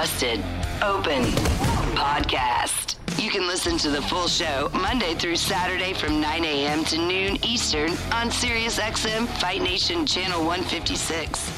[0.00, 0.42] Busted
[0.82, 1.24] Open
[1.94, 2.96] Podcast.
[3.22, 6.86] You can listen to the full show Monday through Saturday from 9 a.m.
[6.86, 11.52] to noon Eastern on SiriusXM Fight Nation Channel 156.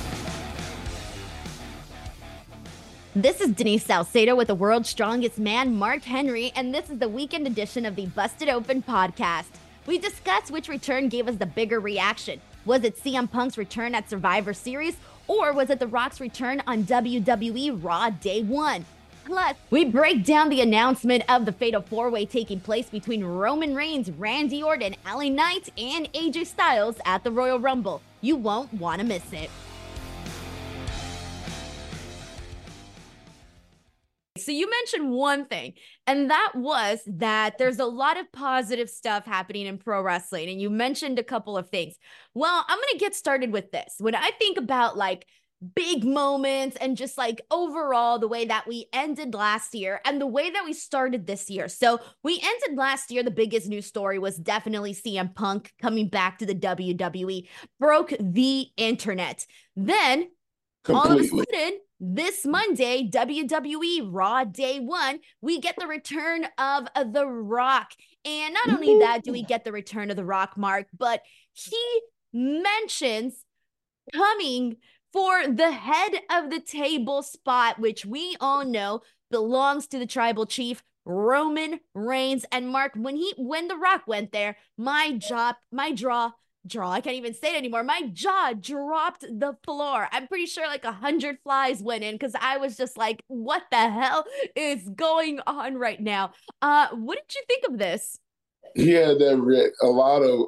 [3.14, 7.08] This is Denise Salcedo with the world's strongest man, Mark Henry, and this is the
[7.08, 9.50] weekend edition of the Busted Open podcast.
[9.86, 12.40] We discuss which return gave us the bigger reaction.
[12.64, 16.84] Was it CM Punk's return at Survivor Series, or was it The Rock's return on
[16.84, 18.84] WWE Raw Day 1?
[19.24, 23.74] Plus, we break down the announcement of the Fatal 4 Way taking place between Roman
[23.74, 28.02] Reigns, Randy Orton, LA Knight, and AJ Styles at the Royal Rumble.
[28.20, 29.50] You won't want to miss it.
[34.44, 35.74] So you mentioned one thing,
[36.06, 40.48] and that was that there's a lot of positive stuff happening in pro wrestling.
[40.48, 41.94] And you mentioned a couple of things.
[42.34, 43.94] Well, I'm going to get started with this.
[43.98, 45.26] When I think about like
[45.74, 50.26] big moments and just like overall the way that we ended last year and the
[50.26, 51.68] way that we started this year.
[51.68, 53.22] So we ended last year.
[53.22, 57.48] The biggest news story was definitely CM Punk coming back to the WWE,
[57.78, 59.46] broke the internet.
[59.76, 60.28] Then
[60.88, 66.88] all of a sudden, this Monday, WWE Raw Day One, we get the return of
[67.12, 67.92] The Rock.
[68.24, 72.00] And not only that, do we get the return of The Rock, Mark, but he
[72.32, 73.44] mentions
[74.12, 74.78] coming
[75.12, 80.44] for the head of the table spot, which we all know belongs to the tribal
[80.44, 80.82] chief.
[81.04, 86.32] Roman Reigns and Mark, when he when The Rock went there, my job, my draw
[86.66, 86.90] draw.
[86.90, 87.82] I can't even say it anymore.
[87.82, 90.08] My jaw dropped the floor.
[90.12, 93.62] I'm pretty sure like a hundred flies went in because I was just like, what
[93.70, 94.24] the hell
[94.56, 96.32] is going on right now?
[96.60, 98.18] Uh, what did you think of this?
[98.74, 100.46] Yeah, that re- a lot of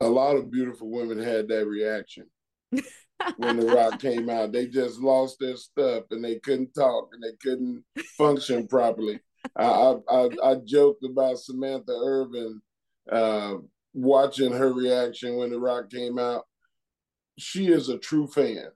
[0.00, 2.26] a lot of beautiful women had that reaction
[3.36, 4.52] when the rock came out.
[4.52, 7.84] They just lost their stuff and they couldn't talk and they couldn't
[8.16, 9.20] function properly.
[9.56, 12.60] I, I, I joked about Samantha Irvin
[13.10, 13.56] uh,
[13.92, 16.44] watching her reaction when The Rock came out.
[17.38, 18.68] She is a true fan.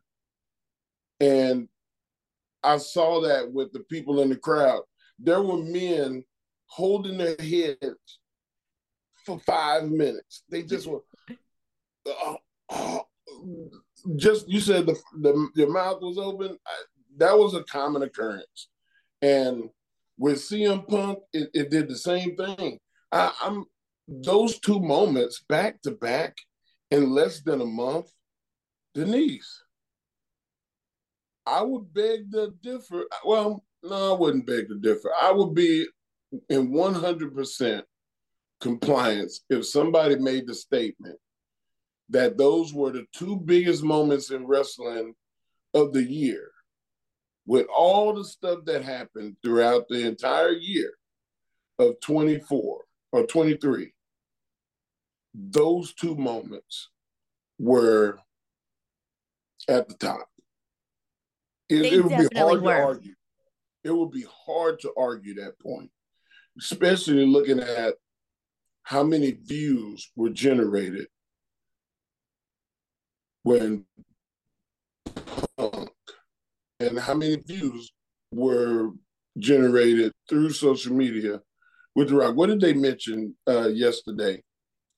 [1.21, 1.69] And
[2.63, 4.83] I saw that with the people in the crowd.
[5.19, 6.25] There were men
[6.67, 8.19] holding their heads
[9.25, 10.43] for five minutes.
[10.49, 11.03] They just were,
[12.07, 12.35] uh,
[12.71, 12.99] uh,
[14.17, 16.59] just you said the, the your mouth was open.
[16.67, 16.75] I,
[17.19, 18.69] that was a common occurrence,
[19.23, 19.71] and
[20.19, 22.79] with CM Punk, it, it did the same thing.
[23.13, 23.65] I, I'm
[24.07, 26.37] those two moments back to back
[26.91, 28.11] in less than a month,
[28.95, 29.63] Denise,
[31.47, 33.05] I would beg to differ.
[33.25, 35.11] Well, no, I wouldn't beg to differ.
[35.21, 35.87] I would be
[36.49, 37.83] in 100%
[38.61, 41.19] compliance if somebody made the statement
[42.11, 45.15] that those were the two biggest moments in wrestling
[45.75, 46.51] of the year.
[47.47, 50.95] With all the stuff that happened throughout the entire year
[51.79, 52.81] of 24
[53.13, 53.94] or 23,
[55.35, 56.91] those two moments
[57.59, 58.19] were
[59.69, 60.27] at the top.
[61.69, 62.75] It, it would be hard were.
[62.75, 63.15] to argue.
[63.83, 65.91] It would be hard to argue that point,
[66.59, 67.95] especially looking at
[68.83, 71.07] how many views were generated
[73.43, 73.85] when
[75.57, 75.91] Punk
[76.81, 77.93] and how many views
[78.33, 78.91] were
[79.39, 81.41] generated through social media
[81.95, 82.37] with The Rock.
[82.37, 84.43] What did they mention uh, yesterday?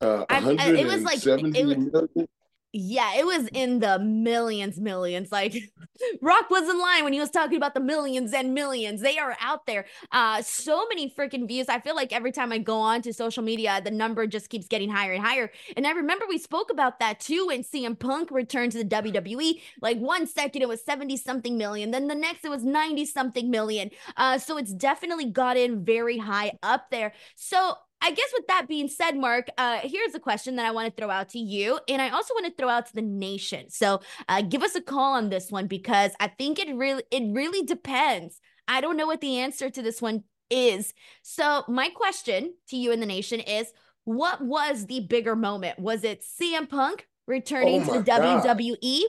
[0.01, 2.27] Uh, I, I, it was like it was,
[2.73, 5.33] Yeah, it was in the millions, millions.
[5.33, 5.55] Like
[6.21, 9.01] Rock wasn't lying when he was talking about the millions and millions.
[9.01, 9.87] They are out there.
[10.13, 11.71] Uh, so many freaking views.
[11.71, 14.67] I feel like every time I go on to social media, the number just keeps
[14.69, 15.51] getting higher and higher.
[15.75, 19.63] And I remember we spoke about that too when CM Punk returned to the WWE.
[19.81, 23.51] Like one second it was 70 something million, then the next it was 90 something
[23.51, 23.91] million.
[24.19, 27.15] Uh, so it's definitely gotten very high up there.
[27.37, 30.87] So I guess with that being said, Mark, uh, here's a question that I want
[30.87, 33.69] to throw out to you, and I also want to throw out to the nation.
[33.69, 37.25] So, uh, give us a call on this one because I think it really it
[37.35, 38.39] really depends.
[38.69, 40.95] I don't know what the answer to this one is.
[41.23, 43.73] So, my question to you and the nation is:
[44.05, 45.81] What was the bigger moment?
[45.81, 48.45] Was it CM Punk returning Oh to the God.
[48.45, 49.03] WWE,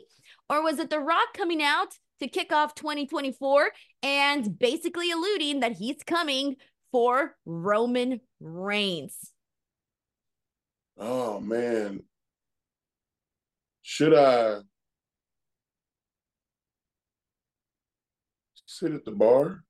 [0.49, 3.69] or was it The Rock coming out to kick off 2024
[4.01, 6.55] and basically alluding that he's coming
[6.97, 9.31] for Roman Reigns.
[10.97, 12.01] Oh man.
[13.83, 14.61] Should I
[18.65, 19.63] sit at the bar?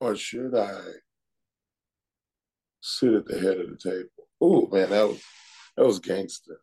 [0.00, 0.78] Or should I
[2.80, 4.28] sit at the head of the table?
[4.40, 5.24] Oh man, that was
[5.76, 6.60] that was gangster.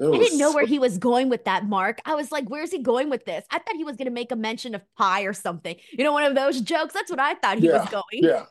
[0.00, 2.00] I didn't know so- where he was going with that, Mark.
[2.04, 3.44] I was like, where's he going with this?
[3.50, 5.76] I thought he was going to make a mention of pie or something.
[5.92, 6.94] You know, one of those jokes.
[6.94, 8.02] That's what I thought he was going.
[8.12, 8.46] Yeah.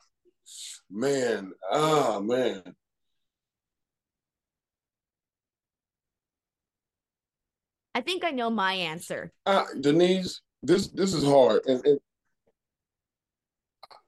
[0.89, 2.61] Man, ah man.
[7.95, 9.31] I think I know my answer.
[9.45, 11.99] Uh, Denise, this this is hard, and, and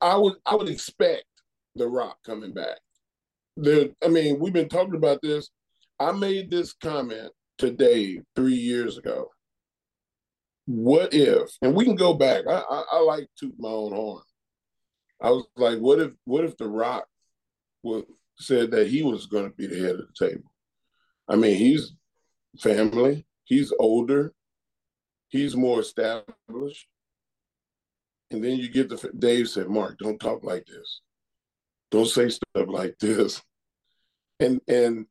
[0.02, 1.26] I would I would expect
[1.76, 2.80] The Rock coming back.
[3.58, 5.50] There, I mean, we've been talking about this.
[6.00, 9.30] I made this comment to Dave three years ago.
[10.66, 11.50] What if?
[11.62, 12.46] And we can go back.
[12.48, 14.24] I I, I like toot my own horn.
[15.22, 17.08] I was like, what if what if The Rock
[17.84, 18.06] would
[18.38, 20.52] said that he was going to be the head of the table?
[21.28, 21.94] I mean, he's
[22.60, 23.26] family.
[23.46, 24.34] He's older
[25.36, 26.88] he's more established.
[28.32, 31.02] And then you get the Dave said, Mark, don't talk like this.
[31.92, 33.42] Don't say stuff like this.
[34.40, 35.06] And and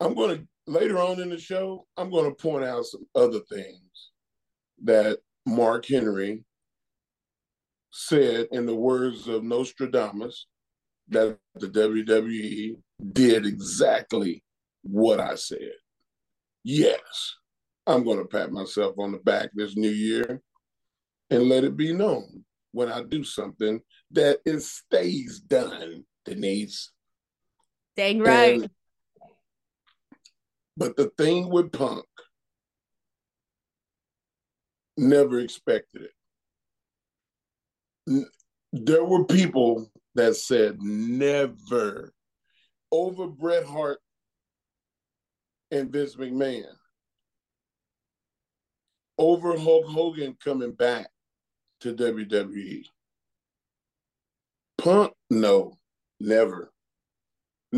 [0.00, 4.10] I'm gonna later on in the show, I'm gonna point out some other things
[4.84, 6.44] that Mark Henry
[7.90, 10.46] said in the words of Nostradamus
[11.08, 12.76] that the WWE
[13.12, 14.42] did exactly
[14.82, 15.72] what I said.
[16.62, 17.36] Yes.
[17.86, 20.40] I'm going to pat myself on the back this new year
[21.30, 23.80] and let it be known when I do something
[24.12, 26.92] that it stays done, Denise.
[27.96, 28.62] Dang right.
[28.62, 28.70] And-
[30.80, 32.06] but the thing with Punk,
[34.96, 36.08] never expected
[38.06, 38.26] it.
[38.72, 42.14] There were people that said never
[42.90, 43.98] over Bret Hart
[45.70, 46.64] and Vince McMahon
[49.18, 51.08] over Hulk Hogan coming back
[51.80, 52.86] to WWE.
[54.78, 55.76] Punk, no,
[56.20, 56.72] never.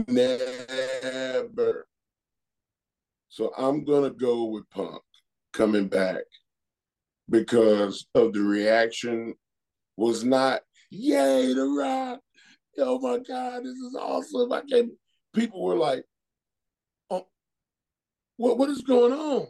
[0.07, 1.87] Never.
[3.33, 5.01] So I'm going to go with Punk
[5.55, 6.21] coming back
[7.31, 9.33] because of the reaction
[9.97, 12.21] was not, yay, The Rock.
[12.77, 14.53] Oh my God, this is awesome.
[14.53, 14.91] I can't.
[15.35, 16.05] People were like,
[17.09, 17.27] oh,
[18.37, 19.47] what, what is going on?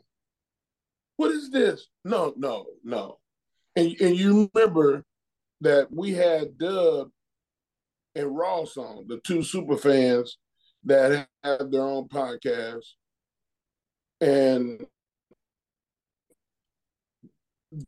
[1.17, 1.89] what is this?
[2.05, 3.19] No, no, no.
[3.75, 5.05] And and you remember
[5.61, 7.11] that we had Dub
[8.15, 10.39] and Ross on, the two super fans
[10.85, 12.85] that have their own podcast.
[14.23, 14.87] And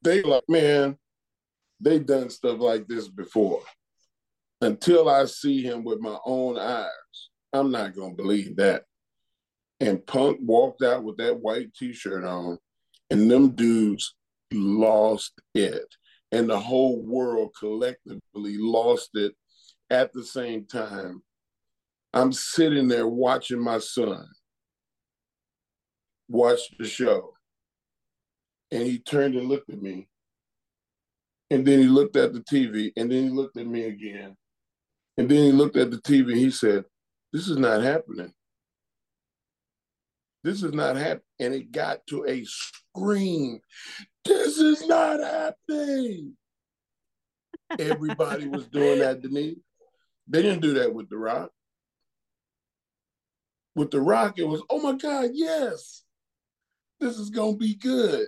[0.02, 0.98] they like, man,
[1.80, 3.62] they done stuff like this before.
[4.60, 6.88] Until I see him with my own eyes,
[7.52, 8.82] I'm not gonna believe that.
[9.80, 12.58] And Punk walked out with that white t-shirt on
[13.10, 14.14] and them dudes
[14.52, 15.86] lost it
[16.32, 19.34] and the whole world collectively lost it
[19.90, 21.22] at the same time
[22.12, 24.26] i'm sitting there watching my son
[26.28, 27.34] watch the show
[28.70, 30.08] and he turned and looked at me
[31.50, 34.36] and then he looked at the tv and then he looked at me again
[35.18, 36.84] and then he looked at the tv and he said
[37.32, 38.32] this is not happening
[40.44, 41.22] this is not happening.
[41.40, 43.60] And it got to a scream.
[44.24, 46.36] This is not happening.
[47.78, 49.56] Everybody was doing that, Denise.
[50.28, 51.50] They didn't do that with The Rock.
[53.74, 56.03] With The Rock, it was, oh my God, yes.
[57.00, 58.26] This is to be good.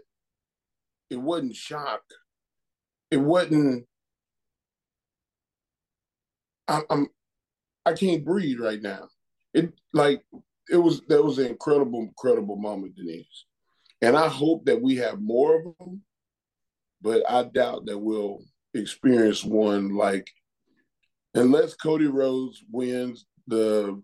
[1.10, 2.02] It wasn't shock.
[3.10, 3.86] It wasn't,
[6.66, 7.06] I, I'm,
[7.84, 9.08] I can't breathe right now.
[9.54, 10.22] It like
[10.68, 13.46] it was that was an incredible, incredible moment, Denise.
[14.02, 16.02] And I hope that we have more of them,
[17.00, 18.40] but I doubt that we'll
[18.74, 20.28] experience one like
[21.34, 24.02] unless Cody Rhodes wins the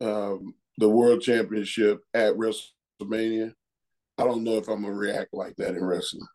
[0.00, 2.36] um, the world championship at
[3.00, 3.52] WrestleMania.
[4.18, 6.26] I don't know if I'm gonna react like that in wrestling.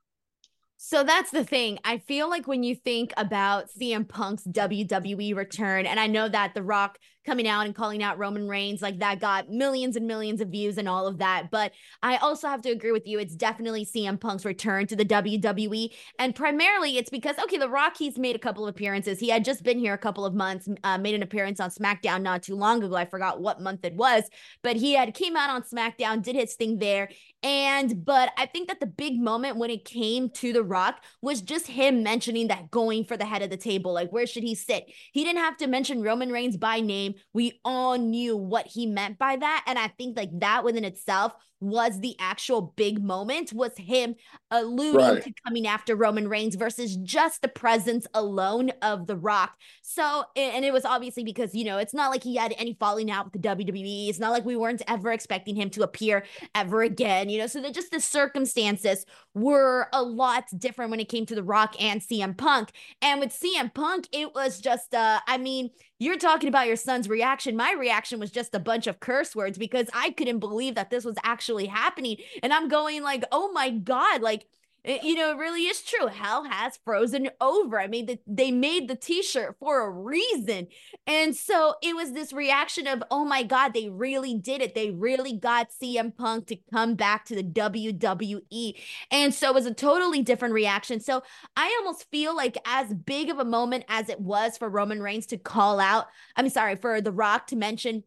[0.78, 1.80] So that's the thing.
[1.86, 6.54] I feel like when you think about CM Punk's WWE return, and I know that
[6.54, 10.42] The Rock coming out and calling out Roman Reigns, like that got millions and millions
[10.42, 11.50] of views and all of that.
[11.52, 11.72] But
[12.04, 13.20] I also have to agree with you.
[13.20, 15.90] It's definitely CM Punk's return to the WWE.
[16.20, 19.20] And primarily it's because, okay, The Rock, he's made a couple of appearances.
[19.20, 22.22] He had just been here a couple of months, uh, made an appearance on SmackDown
[22.22, 22.96] not too long ago.
[22.96, 24.24] I forgot what month it was,
[24.62, 27.10] but he had came out on SmackDown, did his thing there.
[27.46, 31.44] And but I think that the big moment when it came to The Rock was
[31.44, 33.94] just him mentioning that going for the head of the table.
[33.94, 34.92] Like, where should he sit?
[35.14, 37.14] He didn't have to mention Roman Reigns by name.
[37.34, 39.64] We all knew what he meant by that.
[39.68, 44.16] And I think like that within itself was the actual big moment was him
[44.52, 45.24] alluding right.
[45.24, 49.56] to coming after Roman Reigns versus just the presence alone of The Rock.
[49.82, 53.10] So, and it was obviously because, you know, it's not like he had any falling
[53.10, 54.10] out with the WWE.
[54.10, 57.48] It's not like we weren't ever expecting him to appear ever again, you know.
[57.48, 61.76] So that just the circumstances were a lot different when it came to The Rock
[61.82, 62.72] and CM Punk.
[63.02, 67.08] And with CM Punk, it was just uh I mean, you're talking about your son's
[67.08, 67.56] reaction.
[67.56, 71.06] My reaction was just a bunch of curse words because I couldn't believe that this
[71.06, 72.18] was actually happening.
[72.44, 74.46] And I'm going like, "Oh my god, like
[74.86, 76.08] it, you know, it really is true.
[76.08, 77.80] Hell has frozen over.
[77.80, 80.68] I mean, the, they made the t-shirt for a reason.
[81.08, 84.76] And so it was this reaction of, oh my God, they really did it.
[84.76, 88.80] They really got CM Punk to come back to the WWE.
[89.10, 91.00] And so it was a totally different reaction.
[91.00, 91.24] So
[91.58, 95.26] I almost feel like as big of a moment as it was for Roman Reigns
[95.28, 98.04] to call out, I'm sorry, for The Rock to mention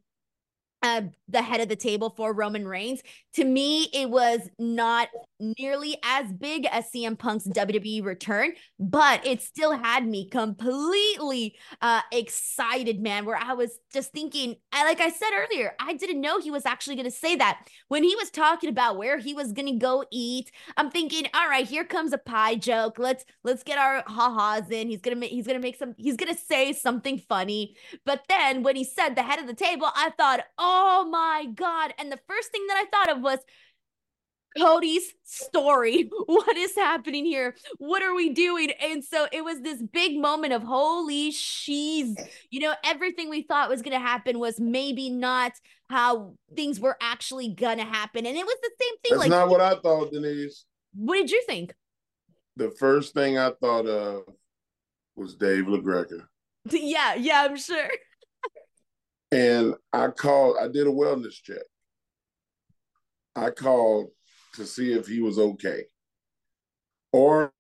[0.82, 3.02] uh, the head of the table for Roman Reigns.
[3.34, 5.08] To me, it was not
[5.40, 12.00] nearly as big as CM Punk's WWE return, but it still had me completely uh,
[12.12, 13.24] excited, man.
[13.24, 16.66] Where I was just thinking, I, like I said earlier, I didn't know he was
[16.66, 19.78] actually going to say that when he was talking about where he was going to
[19.78, 20.50] go eat.
[20.76, 22.98] I'm thinking, all right, here comes a pie joke.
[22.98, 24.88] Let's let's get our ha-has in.
[24.88, 25.94] He's gonna make he's gonna make some.
[25.96, 27.76] He's gonna say something funny.
[28.04, 31.46] But then when he said the head of the table, I thought, oh Oh my
[31.54, 31.94] god!
[31.98, 33.38] And the first thing that I thought of was
[34.56, 36.10] Cody's story.
[36.26, 37.54] What is happening here?
[37.78, 38.70] What are we doing?
[38.82, 42.14] And so it was this big moment of holy she's,
[42.50, 45.52] you know, everything we thought was going to happen was maybe not
[45.88, 48.26] how things were actually going to happen.
[48.26, 49.10] And it was the same thing.
[49.10, 50.64] That's like, not what I thought, Denise.
[50.94, 51.74] What did you think?
[52.56, 54.22] The first thing I thought of
[55.16, 56.26] was Dave LaGreca.
[56.70, 57.88] Yeah, yeah, I'm sure.
[59.30, 61.62] And I called, I did a wellness check.
[63.36, 64.10] I called
[64.54, 65.84] to see if he was okay
[67.12, 67.52] or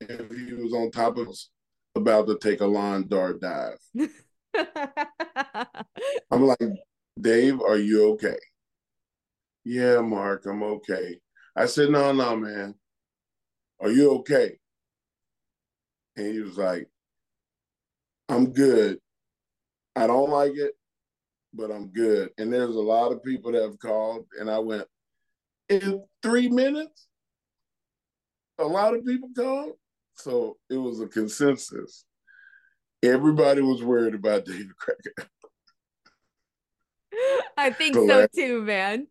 [0.00, 1.50] if he was on top of us
[1.94, 3.78] about to take a lawn dart dive.
[6.30, 6.58] I'm like,
[7.20, 8.38] Dave, are you okay?
[9.64, 11.18] Yeah, Mark, I'm okay.
[11.56, 12.74] I said, no, no, man.
[13.80, 14.58] Are you okay?
[16.16, 16.88] And he was like,
[18.28, 18.98] I'm good.
[19.96, 20.72] I don't like it,
[21.54, 22.30] but I'm good.
[22.38, 24.86] And there's a lot of people that have called, and I went,
[25.68, 27.06] in three minutes.
[28.58, 29.72] A lot of people called.
[30.14, 32.04] So it was a consensus.
[33.02, 35.26] Everybody was worried about Dave LaGreca.
[37.56, 39.06] I think so too, man.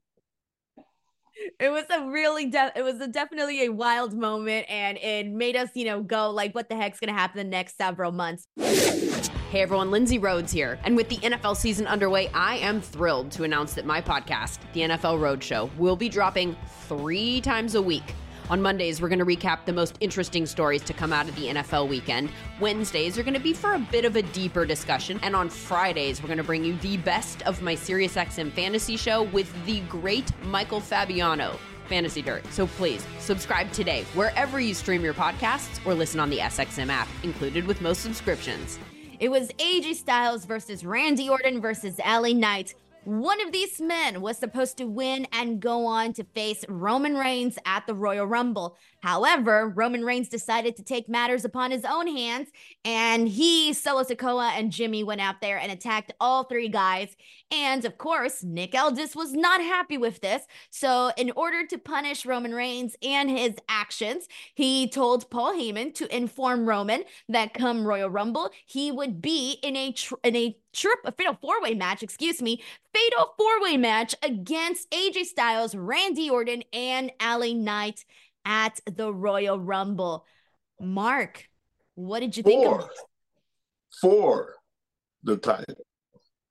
[1.59, 5.55] It was a really de- it was a definitely a wild moment and it made
[5.55, 8.47] us, you know, go like what the heck's going to happen the next several months.
[9.53, 10.79] Hey everyone, Lindsay Rhodes here.
[10.83, 14.79] And with the NFL season underway, I am thrilled to announce that my podcast, The
[14.79, 16.57] NFL Roadshow, will be dropping
[16.87, 18.15] 3 times a week.
[18.49, 21.49] On Mondays, we're going to recap the most interesting stories to come out of the
[21.49, 22.31] NFL weekend.
[22.59, 25.19] Wednesdays are going to be for a bit of a deeper discussion.
[25.21, 29.21] And on Fridays, we're going to bring you the best of my SiriusXM fantasy show
[29.21, 31.59] with the great Michael Fabiano.
[31.89, 32.43] Fantasy Dirt.
[32.51, 37.07] So please subscribe today wherever you stream your podcasts or listen on the SXM app,
[37.21, 38.79] included with most subscriptions.
[39.19, 42.73] It was AJ Styles versus Randy Orton versus LA Knight.
[43.05, 47.57] One of these men was supposed to win and go on to face Roman Reigns
[47.65, 48.77] at the Royal Rumble.
[49.01, 52.47] However, Roman Reigns decided to take matters upon his own hands,
[52.85, 57.13] and he, Solo Sikoa, and Jimmy went out there and attacked all three guys.
[57.53, 60.41] And of course, Nick Aldis was not happy with this.
[60.71, 66.15] So, in order to punish Roman Reigns and his actions, he told Paul Heyman to
[66.15, 70.97] inform Roman that come Royal Rumble, he would be in a tr- in a trip
[71.05, 76.31] a fatal four way match, excuse me, fatal four way match against AJ Styles, Randy
[76.31, 78.03] Orton, and LA Knight
[78.45, 80.25] at the Royal Rumble.
[80.81, 81.47] Mark,
[81.93, 82.89] what did you think for, of
[84.01, 84.55] for
[85.21, 85.82] the title?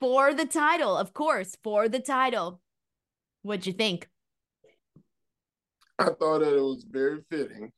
[0.03, 0.97] For the title?
[0.97, 2.61] Of course, for the title.
[3.43, 4.09] What'd you think?
[5.97, 7.71] I thought that it was very fitting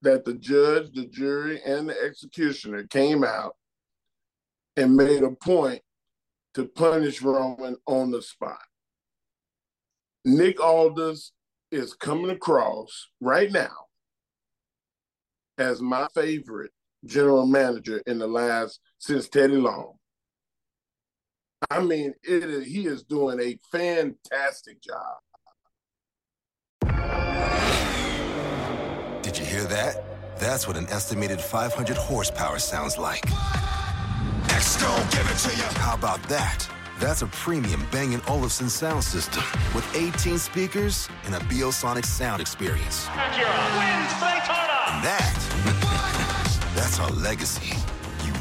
[0.00, 3.54] that the judge, the jury, and the executioner came out
[4.74, 5.82] and made a point
[6.54, 8.64] to punish Roman on the spot.
[10.24, 11.32] Nick Aldis
[11.70, 13.76] is coming across right now
[15.58, 16.70] as my favorite
[17.04, 19.98] general manager in the last since Teddy Long.
[21.70, 25.18] I mean, it is, he is doing a fantastic job.
[29.22, 30.02] Did you hear that?
[30.38, 33.24] That's what an estimated 500 horsepower sounds like.
[34.50, 35.64] X gon' give it to you.
[35.80, 36.68] How about that?
[36.98, 39.42] That's a premium Bang & Olufsen sound system
[39.74, 43.06] with 18 speakers and a Biosonic sound experience.
[43.06, 44.78] Acura wins Daytona.
[44.88, 47.76] And that, that's our legacy.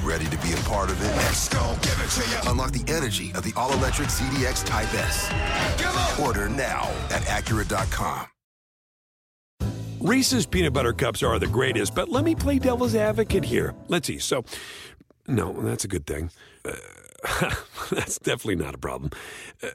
[0.01, 1.09] You ready to be a part of it?
[1.25, 2.51] X gon' give it to you.
[2.51, 6.19] Unlock the energy of the all-electric ZDX Type S.
[6.19, 8.27] Order now at Acura.com.
[9.99, 13.75] Reese's peanut butter cups are the greatest, but let me play devil's advocate here.
[13.87, 14.17] Let's see.
[14.17, 14.43] So,
[15.27, 16.31] no, that's a good thing.
[16.65, 16.71] Uh,
[17.91, 19.11] that's definitely not a problem.
[19.61, 19.69] Uh,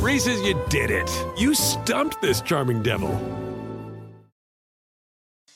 [0.00, 1.10] Reese's, you did it.
[1.38, 3.10] You stumped this charming devil.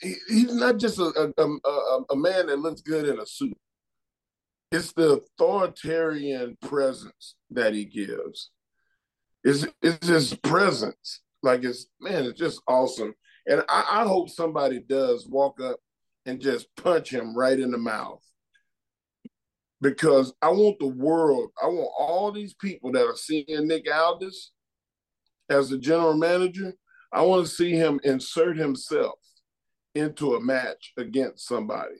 [0.00, 3.56] He's not just a, a, a, a man that looks good in a suit.
[4.72, 8.50] It's the authoritarian presence that he gives.
[9.44, 11.20] It's, it's his presence.
[11.42, 13.14] Like it's man, it's just awesome.
[13.46, 15.78] And I, I hope somebody does walk up
[16.24, 18.22] and just punch him right in the mouth.
[19.80, 24.50] Because I want the world, I want all these people that are seeing Nick Aldis
[25.48, 26.74] as the general manager,
[27.12, 29.18] I want to see him insert himself
[29.96, 31.96] into a match against somebody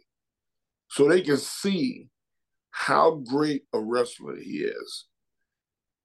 [0.88, 2.08] so they can see
[2.70, 5.06] how great a wrestler he is.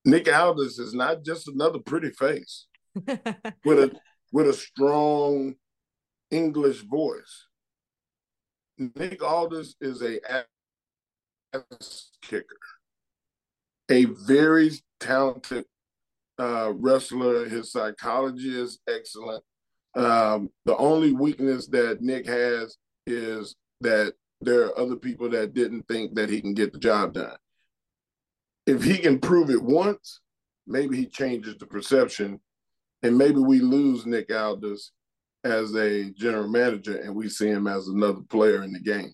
[0.05, 3.91] Nick Aldis is not just another pretty face with a
[4.31, 5.55] with a strong
[6.31, 7.47] English voice.
[8.77, 10.19] Nick Aldis is a
[11.53, 12.45] ass kicker,
[13.89, 15.65] a very talented
[16.39, 17.47] uh, wrestler.
[17.47, 19.43] His psychology is excellent.
[19.95, 25.87] Um, the only weakness that Nick has is that there are other people that didn't
[25.87, 27.35] think that he can get the job done.
[28.65, 30.21] If he can prove it once,
[30.65, 32.39] maybe he changes the perception,
[33.03, 34.91] and maybe we lose Nick Aldis
[35.43, 39.13] as a general manager, and we see him as another player in the game.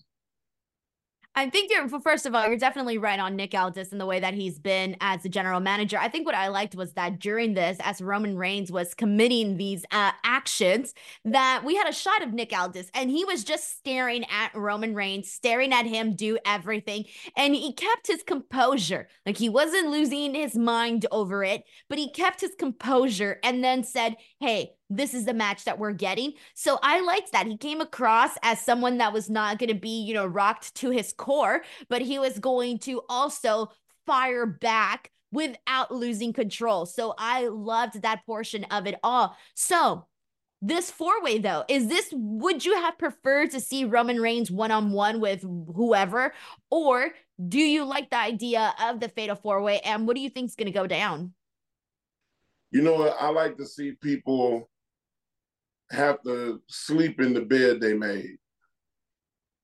[1.38, 4.06] I think you're well, first of all, you're definitely right on Nick Aldis and the
[4.06, 5.96] way that he's been as a general manager.
[5.96, 9.84] I think what I liked was that during this, as Roman Reigns was committing these
[9.92, 14.24] uh, actions, that we had a shot of Nick Aldis and he was just staring
[14.24, 17.04] at Roman Reigns, staring at him do everything,
[17.36, 19.06] and he kept his composure.
[19.24, 23.84] Like he wasn't losing his mind over it, but he kept his composure and then
[23.84, 26.32] said, "Hey, this is the match that we're getting.
[26.54, 27.46] So I liked that.
[27.46, 30.90] He came across as someone that was not going to be, you know, rocked to
[30.90, 33.70] his core, but he was going to also
[34.06, 36.86] fire back without losing control.
[36.86, 39.36] So I loved that portion of it all.
[39.54, 40.06] So
[40.60, 44.70] this four way though, is this would you have preferred to see Roman Reigns one
[44.70, 46.32] on one with whoever?
[46.70, 47.10] Or
[47.46, 49.80] do you like the idea of the fatal four way?
[49.80, 51.34] And what do you think is going to go down?
[52.70, 53.08] You know?
[53.08, 54.68] I like to see people
[55.90, 58.38] have to sleep in the bed they made.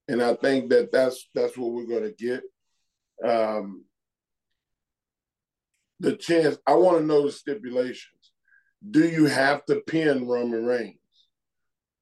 [0.08, 2.42] and I think that that's that's what we're going to get.
[3.28, 3.84] Um,
[6.00, 6.58] the chance.
[6.66, 8.32] I want to know the stipulations.
[8.88, 10.98] Do you have to pin Roman Reigns,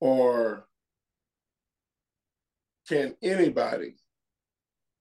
[0.00, 0.66] or
[2.88, 3.94] can anybody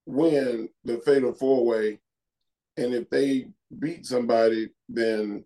[0.06, 1.98] win the Fatal Four Way?
[2.76, 5.44] And if they beat somebody, then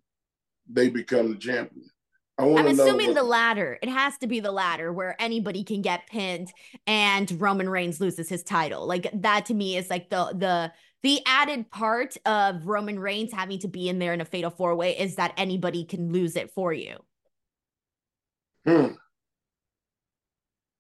[0.69, 1.89] they become the champion.
[2.39, 3.79] I'm assuming the latter.
[3.81, 6.53] It has to be the latter where anybody can get pinned
[6.87, 8.87] and Roman Reigns loses his title.
[8.87, 10.73] Like that to me is like the the
[11.03, 14.75] the added part of Roman Reigns having to be in there in a fatal four
[14.75, 16.97] way is that anybody can lose it for you.
[18.67, 18.89] Hmm.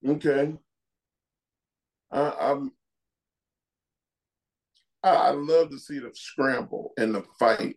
[0.06, 0.54] Okay.
[2.10, 2.72] I, I'm.
[5.02, 7.76] I, I love to see the scramble and the fight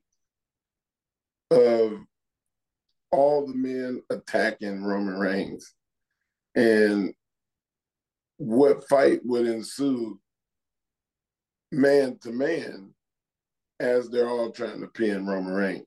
[1.51, 1.99] of
[3.11, 5.73] all the men attacking Roman Reigns
[6.55, 7.13] and
[8.37, 10.19] what fight would ensue
[11.71, 12.93] man to man
[13.79, 15.85] as they're all trying to pin Roman Reigns.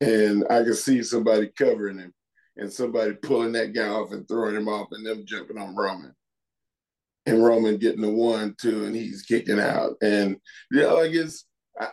[0.00, 2.12] And I can see somebody covering him
[2.56, 6.12] and somebody pulling that guy off and throwing him off and them jumping on Roman.
[7.26, 9.92] And Roman getting the one, two, and he's kicking out.
[10.02, 10.38] And
[10.72, 11.46] yeah, like it's,
[11.80, 11.88] I,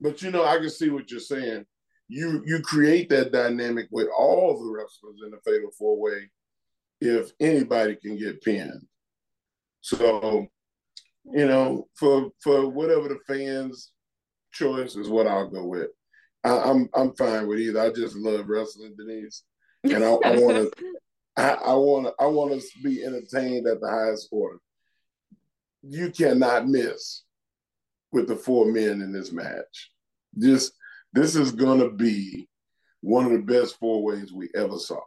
[0.00, 1.66] but you know, I can see what you're saying
[2.10, 6.28] you you create that dynamic with all the wrestlers in the fatal four way
[7.00, 8.84] if anybody can get pinned.
[9.80, 10.48] So,
[11.24, 13.92] you know, for for whatever the fans'
[14.52, 15.90] choice is what I'll go with.
[16.42, 17.80] I, am I'm, I'm fine with either.
[17.80, 19.44] I just love wrestling, Denise,
[19.84, 20.72] and I want to.
[21.36, 24.58] I want to I want to be entertained at the highest order.
[25.82, 27.22] You cannot miss
[28.10, 29.92] with the four men in this match.
[30.36, 30.72] Just
[31.12, 32.48] this is going to be
[33.00, 35.00] one of the best four ways we ever saw.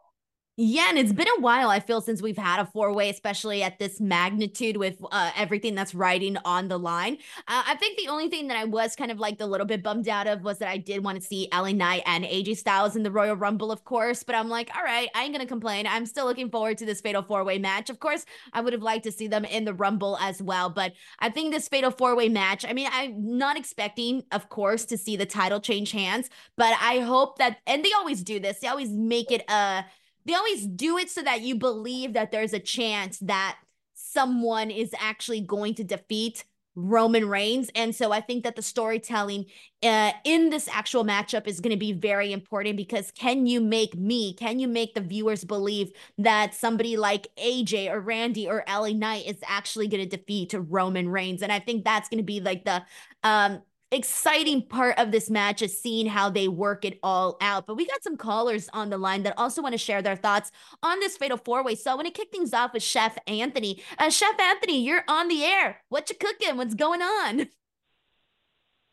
[0.56, 3.64] Yeah, and it's been a while, I feel, since we've had a four way, especially
[3.64, 7.18] at this magnitude with uh, everything that's riding on the line.
[7.48, 9.82] Uh, I think the only thing that I was kind of like a little bit
[9.82, 12.96] bummed out of was that I did want to see LA Knight and AJ Styles
[12.96, 14.22] in the Royal Rumble, of course.
[14.22, 15.88] But I'm like, all right, I ain't going to complain.
[15.88, 17.90] I'm still looking forward to this Fatal Four Way match.
[17.90, 20.70] Of course, I would have liked to see them in the Rumble as well.
[20.70, 24.86] But I think this Fatal Four Way match, I mean, I'm not expecting, of course,
[24.86, 28.60] to see the title change hands, but I hope that, and they always do this,
[28.60, 29.84] they always make it a,
[30.26, 33.58] they always do it so that you believe that there's a chance that
[33.94, 37.70] someone is actually going to defeat Roman Reigns.
[37.76, 39.46] And so I think that the storytelling
[39.84, 43.96] uh, in this actual matchup is going to be very important because can you make
[43.96, 48.90] me, can you make the viewers believe that somebody like AJ or Randy or LA
[48.90, 51.44] Knight is actually going to defeat Roman Reigns?
[51.44, 52.84] And I think that's going to be like the
[53.24, 53.62] um,
[53.94, 57.68] exciting part of this match is seeing how they work it all out.
[57.68, 60.52] But we got some callers on the line that also want to share their thoughts
[60.82, 61.76] on this fatal four way.
[61.76, 63.82] So I want to kick things off with Chef Anthony.
[63.98, 65.82] Uh, Chef Anthony, you're on the air.
[65.90, 66.58] What you cooking?
[66.58, 67.48] What's going on?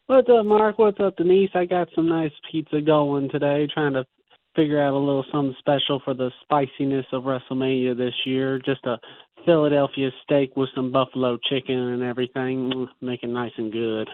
[0.06, 0.78] What's up, Mark?
[0.78, 1.50] What's up, Denise?
[1.54, 4.04] I got some nice pizza going today, trying to
[4.60, 8.58] figure out a little something special for the spiciness of WrestleMania this year.
[8.58, 8.98] Just a
[9.46, 14.08] Philadelphia steak with some buffalo chicken and everything, mm, make it nice and good.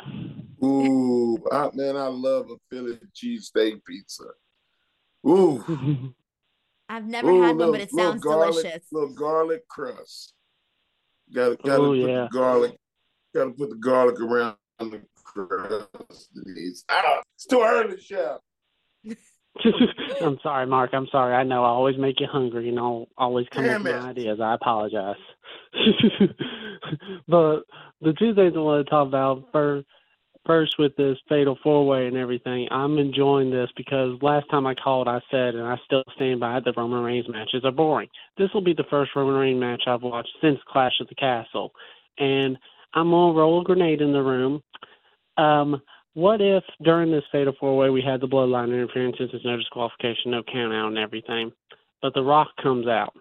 [0.65, 4.25] Ooh, I, man, I love a Philly cheesesteak pizza.
[5.27, 5.65] Ooh.
[6.89, 8.87] I've never Ooh, had one, but it sounds garlic, delicious.
[8.93, 10.33] Little garlic crust.
[11.35, 12.07] Got to got to put yeah.
[12.07, 12.77] the garlic.
[13.35, 16.31] Got to put the garlic around the crust.
[16.89, 18.39] Ah, it's too early, chef.
[20.23, 20.91] I'm sorry, Mark.
[20.93, 21.35] I'm sorry.
[21.35, 23.99] I know I always make you hungry and I'll always come Damn up with it.
[23.99, 24.39] ideas.
[24.41, 25.17] I apologize.
[27.29, 27.63] but
[28.01, 29.87] the two things I want to talk about first,
[30.47, 34.75] first with this fatal four way and everything, I'm enjoying this because last time I
[34.75, 38.09] called, I said, and I still stand by it, the Roman Reigns matches are boring.
[38.39, 41.73] This will be the first Roman Reigns match I've watched since Clash of the Castle.
[42.19, 42.57] And
[42.95, 44.63] I'm going to roll a grenade in the room.
[45.37, 45.83] Um,
[46.17, 50.31] what if during this fatal four way we had the bloodline interference there's no disqualification,
[50.31, 51.53] no count out and everything,
[52.01, 53.13] but The Rock comes out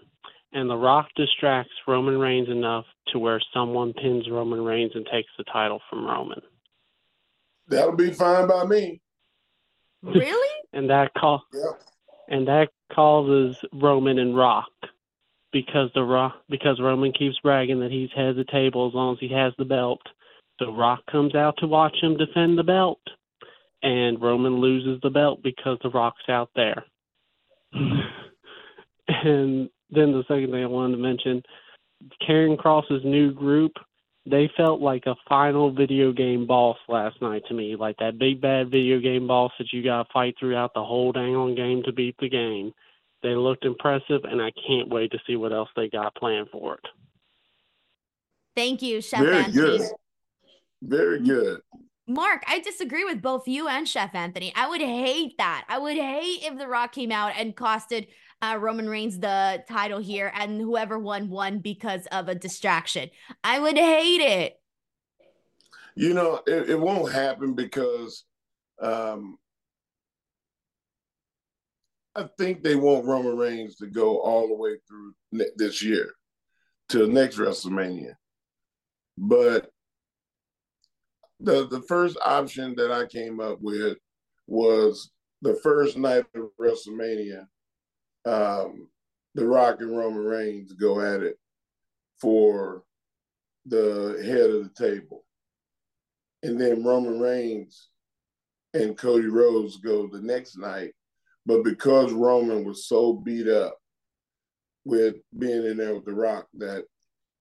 [0.53, 5.27] and The Rock distracts Roman Reigns enough to where someone pins Roman Reigns and takes
[5.37, 6.39] the title from Roman.
[7.67, 9.01] That'll be fine by me.
[10.01, 10.61] Really?
[10.73, 11.81] and that call Yep.
[12.29, 14.71] and that causes Roman and Rock
[15.51, 19.15] because the Rock because Roman keeps bragging that he's head of the table as long
[19.15, 19.99] as he has the belt
[20.59, 23.01] so Rock comes out to watch him defend the belt,
[23.83, 26.85] and Roman loses the belt because The Rock's out there.
[27.73, 31.43] and then the second thing I wanted to mention,
[32.27, 33.73] Karrion Kross's new group,
[34.25, 38.41] they felt like a final video game boss last night to me, like that big
[38.41, 41.83] bad video game boss that you got to fight throughout the whole dang on game
[41.83, 42.73] to beat the game.
[43.21, 46.75] They looked impressive, and I can't wait to see what else they got planned for
[46.75, 46.85] it.
[48.55, 49.77] Thank you, Chef Very Anthony.
[49.77, 49.91] good.
[50.85, 51.61] Very good.
[52.07, 54.53] Mark, I disagree with both you and Chef Anthony.
[54.55, 55.65] I would hate that.
[55.67, 58.07] I would hate if The Rock came out and costed
[58.43, 63.09] uh, Roman Reigns the title here and whoever won won because of a distraction.
[63.43, 64.59] I would hate it.
[65.95, 68.25] You know, it, it won't happen because
[68.79, 69.37] um,
[72.15, 76.13] I think they want Roman Reigns to go all the way through ne- this year
[76.89, 78.13] to the next WrestleMania.
[79.17, 79.71] But
[81.45, 83.97] the the first option that I came up with
[84.47, 87.47] was the first night of WrestleMania.
[88.25, 88.89] Um,
[89.35, 91.37] the Rock and Roman Reigns go at it
[92.19, 92.83] for
[93.67, 95.23] the head of the table,
[96.43, 97.89] and then Roman Reigns
[98.73, 100.93] and Cody Rhodes go the next night.
[101.45, 103.77] But because Roman was so beat up
[104.83, 106.85] with being in there with The Rock that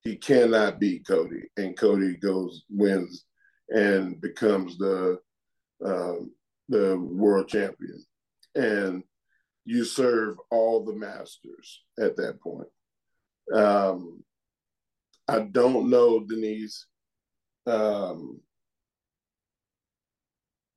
[0.03, 3.25] he cannot beat Cody, and Cody goes wins
[3.69, 5.19] and becomes the
[5.85, 6.33] um,
[6.69, 8.03] the world champion,
[8.55, 9.03] and
[9.65, 12.69] you serve all the masters at that point.
[13.53, 14.23] Um,
[15.29, 16.87] I don't know, Denise,
[17.67, 18.41] um,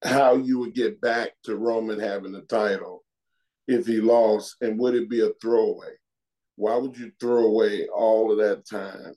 [0.04, 3.04] how you would get back to Roman having the title
[3.68, 5.94] if he lost, and would it be a throwaway?
[6.56, 9.14] Why would you throw away all of that time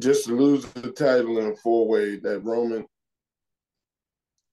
[0.00, 2.86] just to lose the title in a four way that Roman,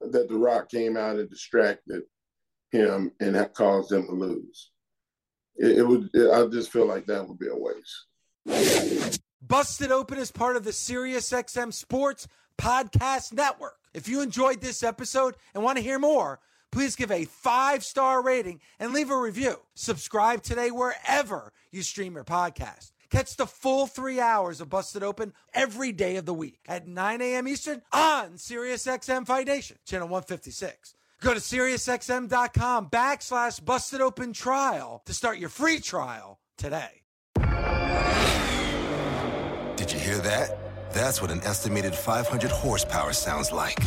[0.02, 2.04] that The Rock came out and distracted
[2.72, 4.72] him and that caused him to lose?
[5.56, 6.10] It, it would.
[6.14, 9.18] It, I just feel like that would be a waste.
[9.42, 13.78] Busted Open is part of the SiriusXM Sports Podcast Network.
[13.94, 16.40] If you enjoyed this episode and want to hear more,
[16.72, 19.58] please give a five star rating and leave a review.
[19.76, 22.92] Subscribe today wherever you stream your podcast.
[23.10, 27.22] Catch the full three hours of Busted Open every day of the week at 9
[27.22, 27.48] a.m.
[27.48, 30.96] Eastern on SiriusXM Fight Nation, channel 156.
[31.22, 37.02] Go to SiriusXM.com backslash Busted Open Trial to start your free trial today.
[39.76, 40.58] Did you hear that?
[40.92, 43.80] That's what an estimated 500 horsepower sounds like.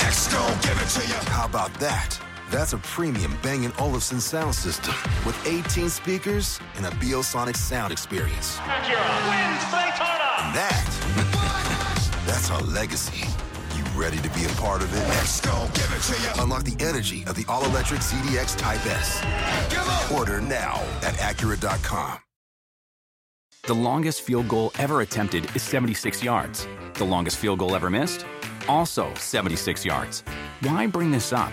[0.00, 1.14] X gon' give it to you.
[1.30, 2.18] How about that?
[2.54, 4.94] That's a premium Bang & Olufsen sound system
[5.26, 8.58] with 18 speakers and a Biosonic sound experience.
[8.58, 10.30] Acura wins Daytona.
[10.38, 13.26] And that, that's our legacy.
[13.76, 15.02] You ready to be a part of it?
[15.18, 16.44] X gon' give it to you.
[16.44, 20.12] Unlock the energy of the all-electric ZDX Type S.
[20.12, 22.20] Order now at Acura.com.
[23.64, 26.68] The longest field goal ever attempted is 76 yards.
[26.94, 28.24] The longest field goal ever missed?
[28.68, 30.22] Also 76 yards.
[30.60, 31.52] Why bring this up?